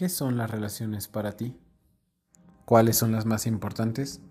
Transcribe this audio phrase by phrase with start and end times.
[0.00, 1.58] ¿Qué son las relaciones para ti?
[2.64, 4.22] ¿Cuáles son las más importantes?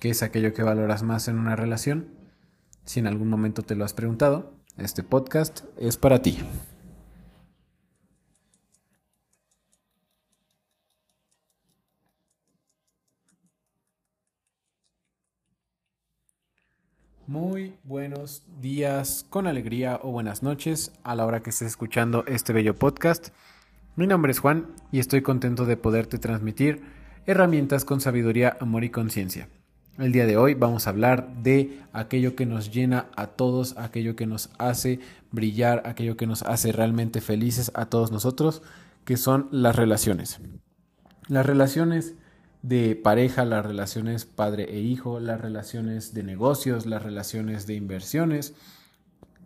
[0.00, 2.08] ¿Qué es aquello que valoras más en una relación?
[2.86, 6.38] Si en algún momento te lo has preguntado, este podcast es para ti.
[17.26, 22.54] Muy buenos días, con alegría o buenas noches a la hora que estés escuchando este
[22.54, 23.28] bello podcast.
[23.98, 26.82] Mi nombre es Juan y estoy contento de poderte transmitir
[27.26, 29.48] herramientas con sabiduría, amor y conciencia.
[29.98, 34.14] El día de hoy vamos a hablar de aquello que nos llena a todos, aquello
[34.14, 35.00] que nos hace
[35.32, 38.62] brillar, aquello que nos hace realmente felices a todos nosotros,
[39.04, 40.38] que son las relaciones.
[41.26, 42.14] Las relaciones
[42.62, 48.54] de pareja, las relaciones padre e hijo, las relaciones de negocios, las relaciones de inversiones.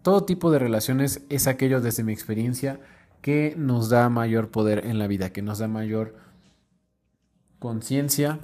[0.02, 2.80] Todo tipo de relaciones es aquello desde mi experiencia
[3.22, 6.16] que nos da mayor poder en la vida, que nos da mayor
[7.58, 8.40] conciencia,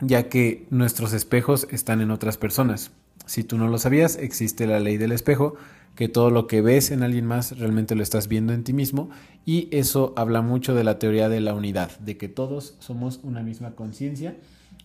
[0.00, 2.90] ya que nuestros espejos están en otras personas.
[3.26, 5.54] Si tú no lo sabías, existe la ley del espejo,
[5.94, 9.10] que todo lo que ves en alguien más realmente lo estás viendo en ti mismo
[9.44, 13.42] y eso habla mucho de la teoría de la unidad, de que todos somos una
[13.42, 14.36] misma conciencia,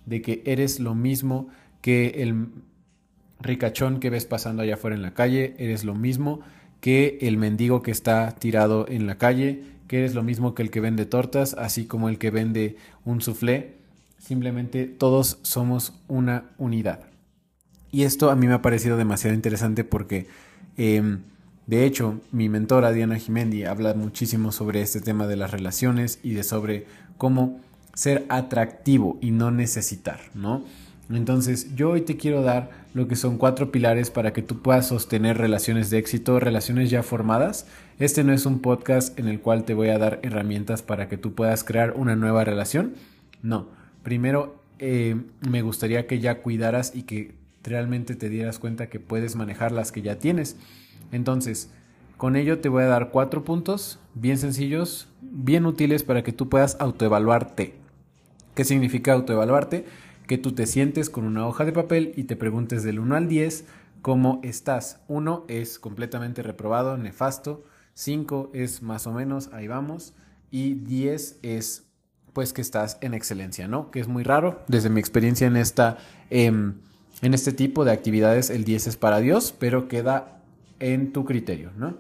[0.06, 1.48] de que eres lo mismo
[1.82, 2.50] que el
[3.40, 6.42] ricachón que ves pasando allá afuera en la calle, eres lo mismo
[6.86, 10.70] que el mendigo que está tirado en la calle, que eres lo mismo que el
[10.70, 13.78] que vende tortas, así como el que vende un soufflé.
[14.20, 17.00] Simplemente todos somos una unidad.
[17.90, 20.28] Y esto a mí me ha parecido demasiado interesante porque,
[20.78, 21.22] em,
[21.66, 26.36] de hecho, mi mentora Diana Jimendi habla muchísimo sobre este tema de las relaciones y
[26.36, 26.86] de sobre
[27.18, 27.62] cómo
[27.96, 30.64] ser atractivo y no necesitar, ¿no?
[31.10, 34.88] Entonces, yo hoy te quiero dar lo que son cuatro pilares para que tú puedas
[34.88, 37.68] sostener relaciones de éxito, relaciones ya formadas.
[38.00, 41.18] Este no es un podcast en el cual te voy a dar herramientas para que
[41.18, 42.96] tú puedas crear una nueva relación.
[43.44, 43.68] No,
[44.02, 45.16] primero eh,
[45.48, 49.92] me gustaría que ya cuidaras y que realmente te dieras cuenta que puedes manejar las
[49.92, 50.58] que ya tienes.
[51.12, 51.70] Entonces,
[52.18, 56.50] con ello te voy a dar cuatro puntos bien sencillos, bien útiles para que tú
[56.50, 57.76] puedas autoevaluarte.
[58.56, 59.86] ¿Qué significa autoevaluarte?
[60.28, 63.28] Que tú te sientes con una hoja de papel y te preguntes del 1 al
[63.28, 63.66] 10
[64.02, 65.02] cómo estás.
[65.08, 67.64] 1 es completamente reprobado, nefasto.
[67.96, 70.14] 5 es más o menos, ahí vamos.
[70.52, 71.88] Y 10 es
[72.34, 73.92] pues que estás en excelencia, ¿no?
[73.92, 74.62] Que es muy raro.
[74.68, 75.98] Desde mi experiencia en esta...
[76.30, 76.76] Em,
[77.22, 80.44] en este tipo de actividades el 10 es para Dios, pero queda
[80.80, 81.98] en tu criterio, ¿no?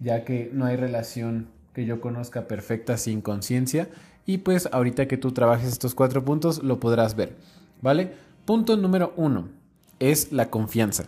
[0.00, 3.88] Ya que no hay relación que yo conozca perfecta sin conciencia
[4.30, 7.36] y pues ahorita que tú trabajes estos cuatro puntos lo podrás ver,
[7.82, 8.14] ¿vale?
[8.44, 9.48] Punto número uno
[9.98, 11.06] es la confianza.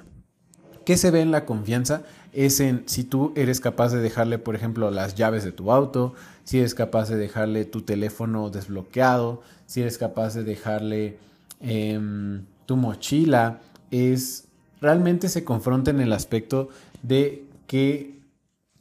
[0.84, 2.02] ¿Qué se ve en la confianza?
[2.32, 6.14] Es en si tú eres capaz de dejarle, por ejemplo, las llaves de tu auto,
[6.42, 11.18] si eres capaz de dejarle tu teléfono desbloqueado, si eres capaz de dejarle
[11.60, 13.60] em, tu mochila,
[13.92, 14.48] es
[14.80, 16.70] realmente se confronta en el aspecto
[17.04, 18.18] de qué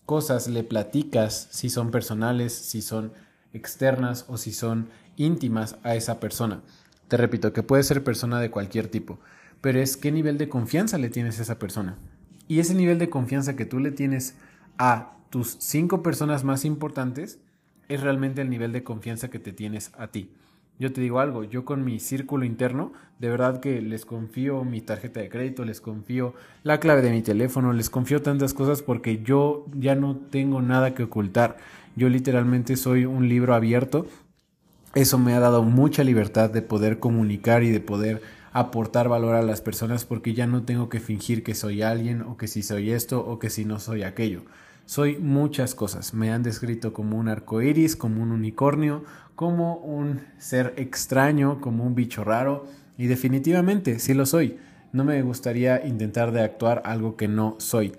[0.08, 3.12] cosas le platicas, si son personales, si son
[3.54, 6.62] externas o si son íntimas a esa persona.
[7.08, 9.20] Te repito, que puede ser persona de cualquier tipo,
[9.60, 11.98] pero es qué nivel de confianza le tienes a esa persona.
[12.48, 14.36] Y ese nivel de confianza que tú le tienes
[14.78, 17.40] a tus cinco personas más importantes
[17.88, 20.32] es realmente el nivel de confianza que te tienes a ti.
[20.80, 24.82] Yo te digo algo, yo con mi círculo interno, de verdad que les confío mi
[24.82, 29.22] tarjeta de crédito, les confío la clave de mi teléfono, les confío tantas cosas porque
[29.22, 31.58] yo ya no tengo nada que ocultar.
[31.96, 34.08] Yo literalmente soy un libro abierto.
[34.96, 38.22] Eso me ha dado mucha libertad de poder comunicar y de poder
[38.54, 42.38] aportar valor a las personas porque ya no tengo que fingir que soy alguien o
[42.38, 44.44] que si soy esto o que si no soy aquello.
[44.86, 46.14] Soy muchas cosas.
[46.14, 51.86] Me han descrito como un arco iris, como un unicornio, como un ser extraño, como
[51.86, 52.68] un bicho raro.
[52.98, 54.58] Y definitivamente sí lo soy.
[54.92, 57.94] No me gustaría intentar de actuar algo que no soy.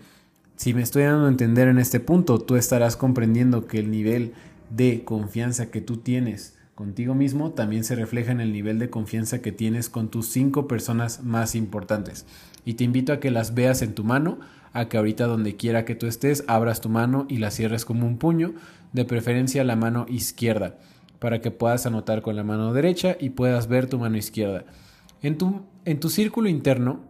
[0.56, 4.34] Si me estoy dando a entender en este punto, tú estarás comprendiendo que el nivel
[4.70, 9.42] de confianza que tú tienes contigo mismo también se refleja en el nivel de confianza
[9.42, 12.26] que tienes con tus cinco personas más importantes.
[12.64, 14.38] Y te invito a que las veas en tu mano,
[14.72, 18.06] a que ahorita donde quiera que tú estés, abras tu mano y la cierres como
[18.06, 18.54] un puño,
[18.92, 20.78] de preferencia la mano izquierda,
[21.18, 24.64] para que puedas anotar con la mano derecha y puedas ver tu mano izquierda.
[25.22, 27.00] En tu, en tu círculo interno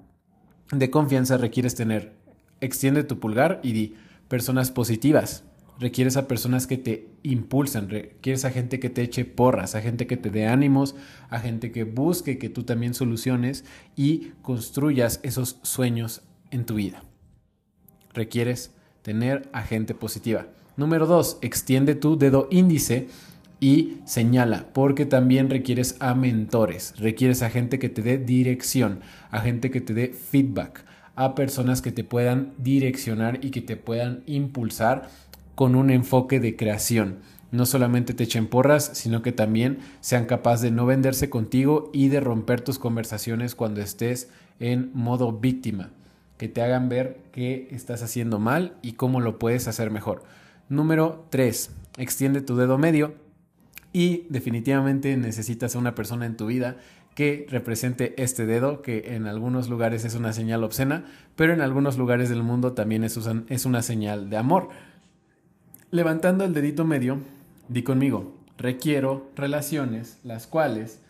[0.71, 2.22] de confianza requieres tener
[2.63, 3.95] extiende tu pulgar y di
[4.29, 5.45] personas positivas.
[5.79, 10.07] Requieres a personas que te impulsan, requieres a gente que te eche porras, a gente
[10.07, 10.95] que te dé ánimos,
[11.29, 13.65] a gente que busque que tú también soluciones
[13.97, 17.05] y construyas esos sueños en tu vida.
[18.15, 18.73] Requieres
[19.03, 20.47] tener a gente positiva.
[20.77, 23.09] Número dos, extiende tu dedo índice
[23.61, 29.01] y señala, porque también requieres a mentores, requieres a gente que te dé dirección,
[29.31, 30.85] a gente que te dé feedback,
[31.17, 35.09] a personas que te puedan direccionar y que te puedan impulsar
[35.55, 37.19] con un enfoque de creación.
[37.51, 42.09] No solamente te echen porras, sino que también sean capaces de no venderse contigo y
[42.09, 45.91] de romper tus conversaciones cuando estés en modo víctima,
[46.39, 50.23] que te hagan ver qué estás haciendo mal y cómo lo puedes hacer mejor.
[50.71, 51.71] Número 3.
[51.99, 53.15] Extiende tu dedo medio
[53.93, 56.79] y definitivamente necesitas a una persona en tu vida
[57.15, 61.05] que represente este dedo, que en algunos lugares es una señal obscena,
[61.37, 63.19] pero en algunos lugares del mundo también es,
[63.49, 64.71] es una señal de amor.
[65.91, 67.19] Levantando el dedito medio,
[67.69, 71.01] di conmigo, requiero relaciones las cuales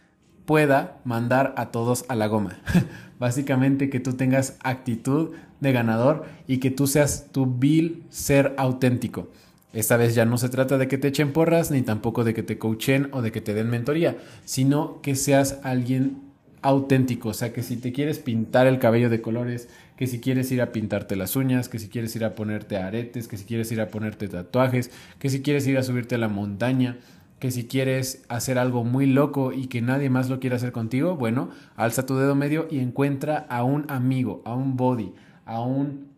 [0.44, 2.58] pueda mandar a todos a la goma.
[3.18, 9.28] Básicamente que tú tengas actitud de ganador y que tú seas tu vil ser auténtico.
[9.72, 12.42] Esta vez ya no se trata de que te echen porras, ni tampoco de que
[12.42, 16.18] te coachen o de que te den mentoría, sino que seas alguien
[16.60, 17.30] auténtico.
[17.30, 20.60] O sea, que si te quieres pintar el cabello de colores, que si quieres ir
[20.60, 23.80] a pintarte las uñas, que si quieres ir a ponerte aretes, que si quieres ir
[23.80, 26.98] a ponerte tatuajes, que si quieres ir a subirte a la montaña,
[27.38, 31.16] que si quieres hacer algo muy loco y que nadie más lo quiera hacer contigo,
[31.16, 35.12] bueno, alza tu dedo medio y encuentra a un amigo, a un body,
[35.44, 36.11] a un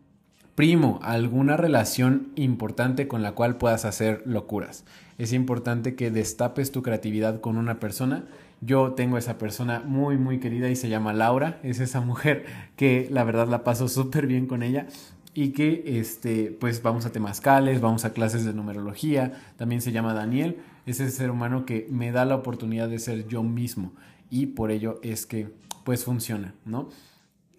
[0.55, 4.85] Primo, alguna relación importante con la cual puedas hacer locuras.
[5.17, 8.23] Es importante que destapes tu creatividad con una persona.
[8.61, 11.59] Yo tengo esa persona muy, muy querida y se llama Laura.
[11.61, 12.45] Es esa mujer
[12.77, 14.87] que la verdad la paso súper bien con ella
[15.33, 19.33] y que este, pues vamos a temazcales, vamos a clases de numerología.
[19.57, 20.61] También se llama Daniel.
[20.85, 23.91] Es ese ser humano que me da la oportunidad de ser yo mismo
[24.29, 25.49] y por ello es que
[25.83, 26.87] pues funciona, ¿no?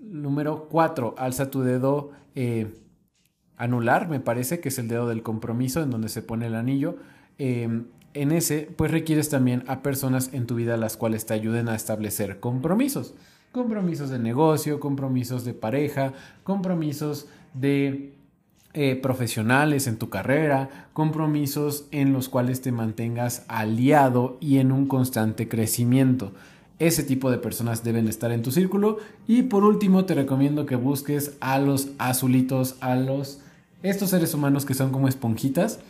[0.00, 2.12] Número cuatro, alza tu dedo.
[2.34, 2.72] Eh,
[3.56, 6.96] anular, me parece, que es el dedo del compromiso en donde se pone el anillo.
[7.38, 11.68] Em, en ese, pues requieres también a personas en tu vida las cuales te ayuden
[11.68, 13.14] a establecer compromisos.
[13.52, 16.12] Compromisos de negocio, compromisos de pareja,
[16.42, 18.14] compromisos de
[18.72, 24.86] eh, profesionales en tu carrera, compromisos en los cuales te mantengas aliado y en un
[24.86, 26.32] constante crecimiento.
[26.78, 28.98] Ese tipo de personas deben estar en tu círculo.
[29.26, 33.40] Y por último, te recomiendo que busques a los azulitos, a los
[33.82, 35.80] estos seres humanos que son como esponjitas,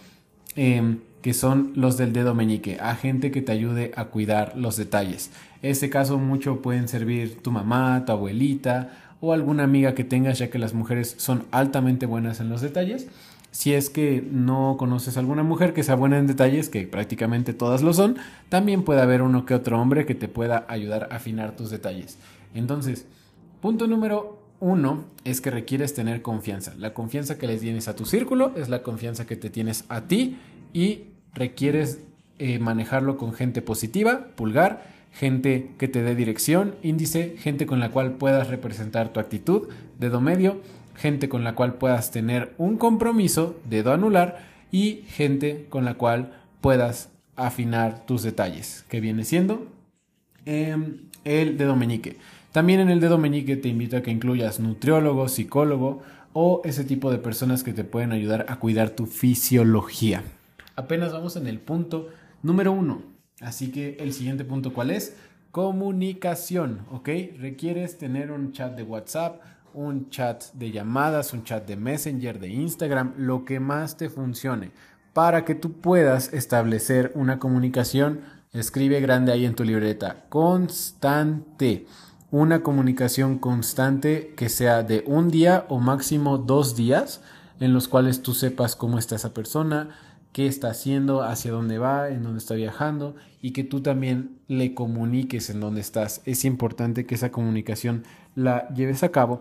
[0.54, 4.76] em, que son los del dedo meñique, a gente que te ayude a cuidar los
[4.76, 5.30] detalles.
[5.62, 8.90] En este caso mucho pueden servir tu mamá, tu abuelita
[9.20, 13.08] o alguna amiga que tengas, ya que las mujeres son altamente buenas en los detalles.
[13.50, 17.54] Si es que no conoces a alguna mujer que sea buena en detalles, que prácticamente
[17.54, 18.18] todas lo son,
[18.50, 22.18] también puede haber uno que otro hombre que te pueda ayudar a afinar tus detalles.
[22.54, 23.06] Entonces,
[23.62, 26.74] punto número uno es que requieres tener confianza.
[26.78, 30.02] La confianza que le tienes a tu círculo es la confianza que te tienes a
[30.02, 30.38] ti
[30.72, 31.04] y
[31.34, 32.00] requieres
[32.38, 37.90] eh, manejarlo con gente positiva, pulgar, gente que te dé dirección, índice, gente con la
[37.90, 39.68] cual puedas representar tu actitud,
[39.98, 40.60] dedo medio,
[40.94, 44.38] gente con la cual puedas tener un compromiso, dedo anular,
[44.70, 49.66] y gente con la cual puedas afinar tus detalles, que viene siendo
[50.44, 52.16] em, el dedo meñique.
[52.56, 56.00] También en el dedo meñique te invito a que incluyas nutriólogo, psicólogo
[56.32, 60.22] o ese tipo de personas que te pueden ayudar a cuidar tu fisiología.
[60.74, 62.08] Apenas vamos en el punto
[62.42, 63.02] número uno.
[63.42, 65.18] Así que el siguiente punto, ¿cuál es?
[65.50, 67.10] Comunicación, ¿ok?
[67.38, 69.42] Requieres tener un chat de WhatsApp,
[69.74, 74.70] un chat de llamadas, un chat de Messenger, de Instagram, lo que más te funcione
[75.12, 78.20] para que tú puedas establecer una comunicación.
[78.54, 81.84] Escribe grande ahí en tu libreta, constante
[82.30, 87.22] una comunicación constante que sea de un día o máximo dos días
[87.60, 89.90] en los cuales tú sepas cómo está esa persona,
[90.32, 94.74] qué está haciendo, hacia dónde va, en dónde está viajando y que tú también le
[94.74, 96.20] comuniques en dónde estás.
[96.24, 98.04] Es importante que esa comunicación
[98.34, 99.40] la lleves a cabo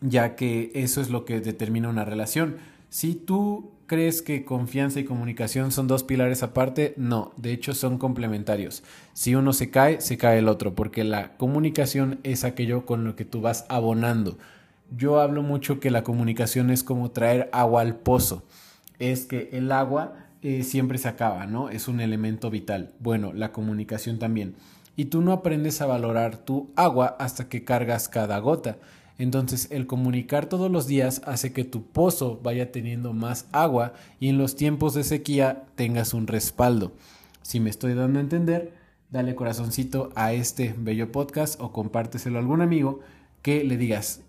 [0.00, 2.56] ya que eso es lo que determina una relación.
[2.88, 7.98] Si tú crees que confianza y comunicación son dos pilares aparte, no, de hecho son
[7.98, 8.82] complementarios.
[9.12, 13.16] Si uno se cae, se cae el otro, porque la comunicación es aquello con lo
[13.16, 14.38] que tú vas abonando.
[14.96, 18.44] Yo hablo mucho que la comunicación es como traer agua al pozo.
[18.98, 21.70] Es que el agua eh, siempre se acaba, ¿no?
[21.70, 22.92] Es un elemento vital.
[23.00, 24.54] Bueno, la comunicación también.
[24.94, 28.78] Y tú no aprendes a valorar tu agua hasta que cargas cada gota.
[29.18, 34.28] Entonces el comunicar todos los días hace que tu pozo vaya teniendo más agua y
[34.28, 36.92] en los tiempos de sequía tengas un respaldo.
[37.42, 38.74] Si me estoy dando a entender,
[39.10, 43.00] dale corazoncito a este bello podcast o compárteselo a algún amigo
[43.40, 44.22] que le digas,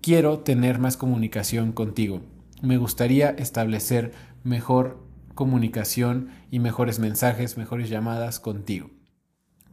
[0.00, 2.20] quiero tener más comunicación contigo.
[2.62, 4.98] Me gustaría establecer mejor
[5.34, 8.90] comunicación y mejores mensajes, mejores llamadas contigo.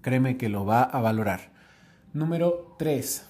[0.02, 1.52] Créeme que lo va a valorar.
[2.14, 3.26] Número 3.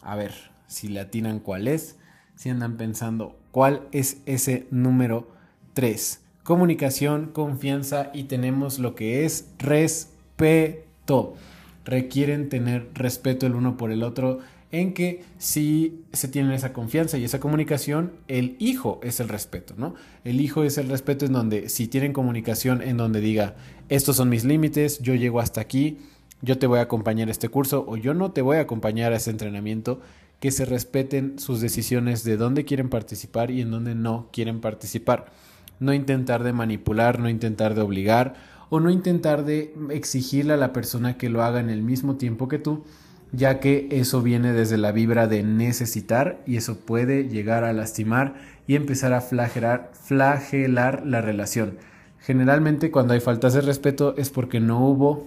[0.00, 1.96] A ver si le atinan cuál es,
[2.36, 5.28] si andan pensando cuál es ese número
[5.74, 6.20] 3.
[6.44, 11.34] Comunicación, confianza y tenemos lo que es respeto.
[11.84, 14.38] Requieren tener respeto el uno por el otro
[14.70, 19.74] en que si se tiene esa confianza y esa comunicación, el hijo es el respeto,
[19.76, 19.94] ¿no?
[20.24, 23.56] El hijo es el respeto en donde si tienen comunicación en donde diga,
[23.88, 25.98] estos son mis límites, yo llego hasta aquí,
[26.42, 29.12] yo te voy a acompañar a este curso o yo no te voy a acompañar
[29.12, 30.00] a ese entrenamiento,
[30.40, 35.26] que se respeten sus decisiones de dónde quieren participar y en dónde no quieren participar.
[35.80, 38.34] No intentar de manipular, no intentar de obligar
[38.70, 42.48] o no intentar de exigirle a la persona que lo haga en el mismo tiempo
[42.48, 42.84] que tú,
[43.32, 48.34] ya que eso viene desde la vibra de necesitar y eso puede llegar a lastimar
[48.66, 51.78] y empezar a flagelar, flagelar la relación.
[52.20, 55.26] Generalmente cuando hay faltas de respeto es porque no hubo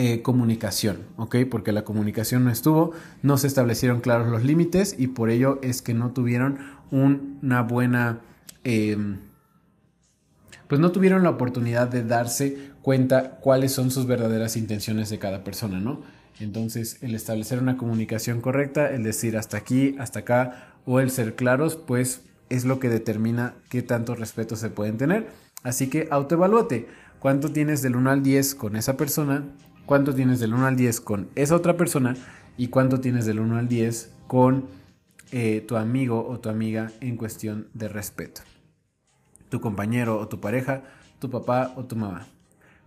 [0.00, 1.38] eh, comunicación, ¿ok?
[1.50, 2.92] Porque la comunicación no estuvo,
[3.24, 6.60] no se establecieron claros los límites y por ello es que no tuvieron
[6.92, 8.20] una buena...
[8.62, 9.16] Em,
[10.68, 15.42] pues no tuvieron la oportunidad de darse cuenta cuáles son sus verdaderas intenciones de cada
[15.42, 16.02] persona, ¿no?
[16.38, 21.34] Entonces, el establecer una comunicación correcta, el decir hasta aquí, hasta acá, o el ser
[21.34, 25.26] claros, pues es lo que determina qué tanto respeto se pueden tener.
[25.64, 26.86] Así que autoevalúate.
[27.18, 29.42] ¿Cuánto tienes del 1 al 10 con esa persona?
[29.88, 32.14] ¿Cuánto tienes del 1 al 10 con esa otra persona?
[32.58, 34.66] ¿Y cuánto tienes del 1 al 10 con
[35.32, 38.42] eh, tu amigo o tu amiga en cuestión de respeto?
[39.48, 40.82] Tu compañero o tu pareja,
[41.18, 42.26] tu papá o tu mamá.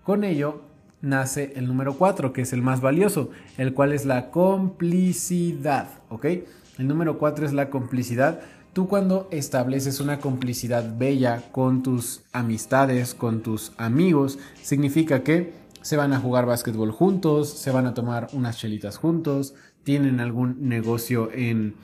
[0.03, 0.62] Con ello
[1.01, 6.25] nace el número 4, que es el más valioso, el cual es la complicidad, ¿ok?
[6.77, 8.41] El número 4 es la complicidad.
[8.74, 15.97] Tú cuando estableces una complicidad bella con tus amistades, con tus amigos, significa que se
[15.97, 21.29] van a jugar básquetbol juntos, se van a tomar unas chelitas juntos, tienen algún negocio
[21.31, 21.75] en,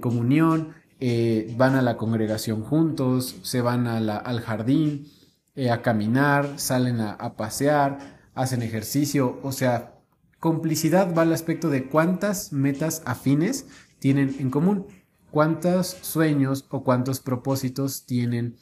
[0.00, 5.08] comunión, eh, van a la congregación juntos, se van al jardín
[5.56, 10.00] eh, a caminar, salen a pasear, hacen ejercicio, o sea,
[10.38, 13.66] complicidad va al aspecto de cuántas metas afines
[13.98, 14.86] tienen en común,
[15.30, 18.56] cuántos sueños o cuántos propósitos tienen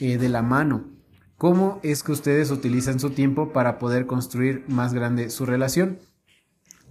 [0.00, 0.88] eh, de la mano.
[1.40, 5.98] ¿Cómo es que ustedes utilizan su tiempo para poder construir más grande su relación?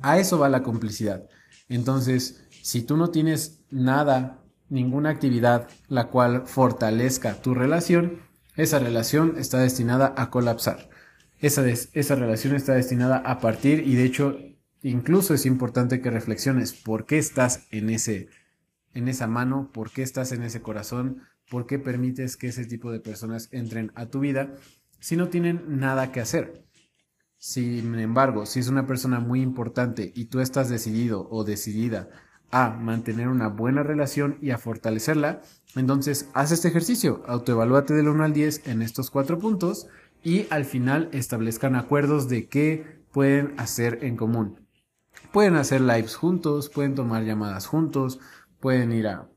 [0.02, 1.30] A eso va la complicidad.
[1.70, 8.24] Entonces, si tú no tienes nada, ninguna actividad la cual fortalezca tu relación,
[8.56, 10.90] esa relación está destinada a colapsar
[11.40, 14.38] esa, esa relación está destinada a partir y de hecho
[14.82, 18.28] incluso es importante que reflexiones por qué estás en, ese,
[18.94, 22.92] en esa mano, por qué estás en ese corazón, por qué permites que ese tipo
[22.92, 24.56] de personas entren a tu vida
[25.00, 26.66] si no tienen nada que hacer.
[27.38, 32.10] Sin embargo, si es una persona muy importante y tú estás decidido o decidida
[32.52, 35.42] a mantener una buena relación y a fortalecerla,
[35.76, 39.88] entonces haz este ejercicio, autoevalúate del 1 al 10 en estos cuatro puntos
[40.24, 44.68] y al final establezcan acuerdos de qué pueden hacer en común.
[45.32, 48.20] Pueden hacer lives juntos, pueden tomar llamadas juntos,
[48.60, 49.30] pueden ir a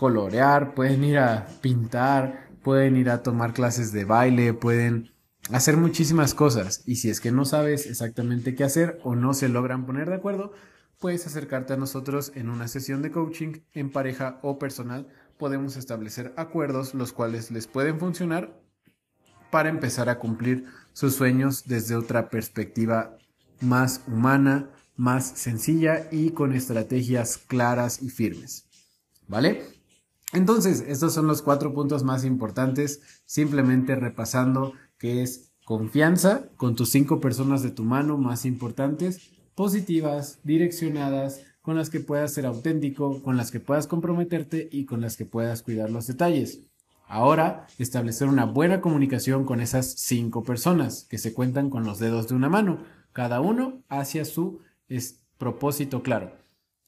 [0.00, 5.12] colorear, pueden ir a pintar, pueden ir a tomar clases de baile, pueden
[5.52, 6.82] hacer muchísimas cosas.
[6.86, 10.14] Y si es que no sabes exactamente qué hacer o no se logran poner de
[10.14, 10.54] acuerdo,
[10.98, 15.06] puedes acercarte a nosotros en una sesión de coaching en pareja o personal.
[15.36, 18.58] Podemos establecer acuerdos los cuales les pueden funcionar
[19.50, 20.64] para empezar a cumplir
[20.94, 23.18] sus sueños desde otra perspectiva
[23.60, 28.64] más humana, más sencilla y con estrategias claras y firmes.
[29.28, 29.79] ¿Vale?
[30.32, 36.90] Entonces, estos son los cuatro puntos más importantes, simplemente repasando que es confianza con tus
[36.90, 43.22] cinco personas de tu mano más importantes, positivas, direccionadas, con las que puedas ser auténtico,
[43.22, 46.60] con las que puedas comprometerte y con las que puedas cuidar los detalles.
[47.06, 52.28] Ahora, establecer una buena comunicación con esas cinco personas que se cuentan con los dedos
[52.28, 54.60] de una mano, cada uno hacia su
[55.38, 56.39] propósito claro.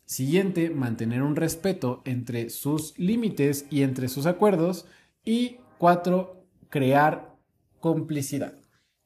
[0.05, 4.87] Siguiente, mantener un respeto entre sus límites y entre sus acuerdos.
[5.25, 7.37] Y cuatro, crear
[7.81, 8.55] complicidad.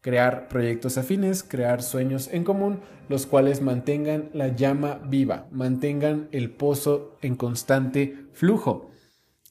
[0.00, 6.50] Crear proyectos afines, crear sueños en común, los cuales mantengan la llama viva, mantengan el
[6.50, 8.90] pozo en constante flujo.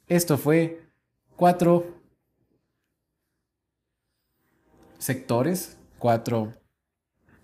[0.07, 0.91] Esto fue
[1.35, 2.01] cuatro
[4.97, 6.53] sectores, cuatro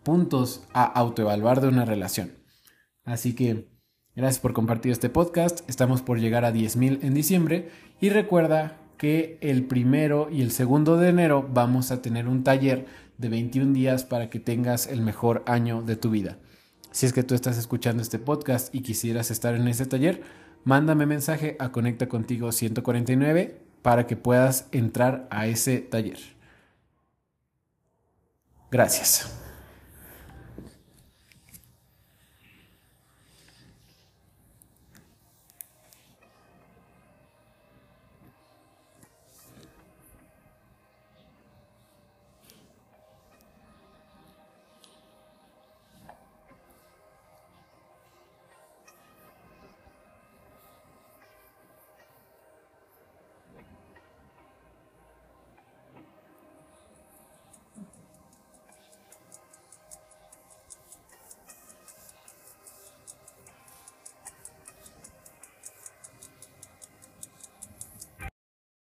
[0.03, 2.37] puntos a autoevaluar de una relación.
[3.03, 3.70] Así que
[4.15, 5.67] gracias por compartir este podcast.
[5.69, 10.97] Estamos por llegar a 10.000 en diciembre y recuerda que el primero y el segundo
[10.97, 12.85] de enero vamos a tener un taller
[13.17, 16.37] de 21 días para que tengas el mejor año de tu vida.
[16.91, 20.21] Si es que tú estás escuchando este podcast y quisieras estar en ese taller,
[20.63, 26.19] mándame mensaje a Conecta Contigo 149 para que puedas entrar a ese taller.
[28.69, 29.50] Gracias.